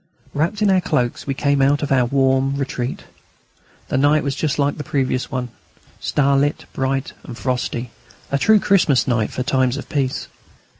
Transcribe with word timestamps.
Wrapped 0.33 0.63
in 0.63 0.71
our 0.71 0.81
cloaks, 0.81 1.27
we 1.27 1.35
came 1.35 1.61
out 1.61 1.83
of 1.83 1.91
our 1.91 2.05
warm 2.05 2.55
retreat. 2.55 3.03
The 3.89 3.99
night 3.99 4.23
was 4.23 4.33
just 4.35 4.57
like 4.57 4.79
the 4.79 4.83
previous 4.83 5.29
one, 5.29 5.49
starlit, 5.99 6.65
bright, 6.73 7.13
and 7.21 7.37
frosty, 7.37 7.91
a 8.31 8.39
true 8.39 8.59
Christmas 8.59 9.07
night 9.07 9.29
for 9.29 9.43
times 9.43 9.77
of 9.77 9.89
peace. 9.89 10.27